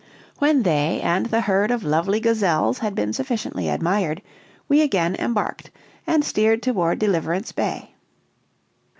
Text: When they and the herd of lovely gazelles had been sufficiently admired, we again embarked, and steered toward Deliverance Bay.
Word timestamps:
When 0.39 0.63
they 0.63 0.99
and 1.01 1.27
the 1.27 1.41
herd 1.41 1.69
of 1.69 1.83
lovely 1.83 2.19
gazelles 2.19 2.79
had 2.79 2.95
been 2.95 3.13
sufficiently 3.13 3.69
admired, 3.69 4.23
we 4.67 4.81
again 4.81 5.15
embarked, 5.19 5.69
and 6.07 6.25
steered 6.25 6.63
toward 6.63 6.97
Deliverance 6.97 7.51
Bay. 7.51 7.93